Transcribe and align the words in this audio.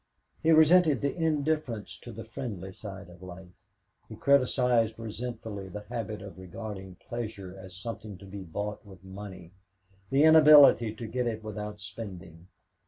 He 0.41 0.51
resented 0.51 1.01
the 1.01 1.15
indifference 1.15 1.95
to 1.99 2.11
the 2.11 2.23
friendly 2.25 2.71
side 2.71 3.07
of 3.07 3.21
life. 3.21 3.53
He 4.09 4.15
criticized 4.15 4.97
resentfully 4.97 5.69
the 5.69 5.83
habit 5.89 6.23
of 6.23 6.39
regarding 6.39 6.95
pleasure 6.95 7.55
as 7.55 7.75
something 7.77 8.17
to 8.17 8.25
be 8.25 8.41
bought 8.41 8.83
with 8.83 9.03
money 9.03 9.51
the 10.09 10.23
inability 10.23 10.95
to 10.95 11.05
get 11.05 11.27
it 11.27 11.43
without 11.43 11.79
spending. 11.81 12.47